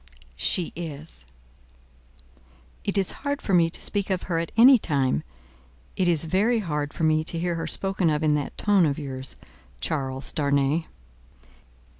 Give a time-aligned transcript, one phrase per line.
[0.41, 1.25] "She is."
[2.83, 5.21] "It is hard for me to speak of her at any time.
[5.95, 8.97] It is very hard for me to hear her spoken of in that tone of
[8.97, 9.35] yours,
[9.79, 10.85] Charles Darnay."